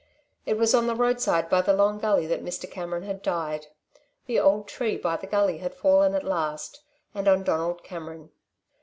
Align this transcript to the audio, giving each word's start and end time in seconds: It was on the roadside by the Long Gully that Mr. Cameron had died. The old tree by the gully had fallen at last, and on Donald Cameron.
It 0.47 0.57
was 0.57 0.73
on 0.73 0.87
the 0.87 0.95
roadside 0.95 1.47
by 1.47 1.61
the 1.61 1.73
Long 1.75 1.99
Gully 1.99 2.25
that 2.25 2.43
Mr. 2.43 2.67
Cameron 2.67 3.03
had 3.03 3.21
died. 3.21 3.67
The 4.25 4.39
old 4.39 4.67
tree 4.67 4.97
by 4.97 5.15
the 5.15 5.27
gully 5.27 5.59
had 5.59 5.75
fallen 5.75 6.15
at 6.15 6.23
last, 6.23 6.81
and 7.13 7.27
on 7.27 7.43
Donald 7.43 7.83
Cameron. 7.83 8.31